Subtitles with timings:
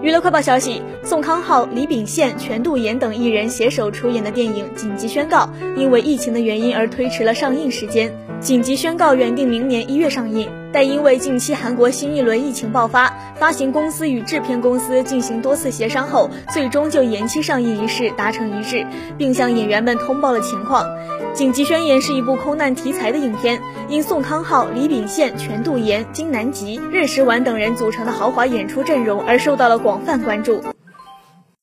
[0.00, 8.14] 娱乐快报消息：宋康昊、李秉宪、全度妍等艺人携手出演的电影紧急宣告，因为疫情的原因而推迟了上映时间。
[8.40, 18.86] 紧急宣告原定明年一月上映，但因为近期韩国新一轮疫情爆发，发行公司与制片公司进行多次协商后，最终就延期上映一事达成一致，
[19.18, 20.86] 并向演员们通报了情况。
[21.34, 30.62] 紧急宣言是一部空难题材的影片，因宋康昊、李秉宪、全度妍、金南吉、任时完等人组成的豪华演出阵容而受到了广泛关注。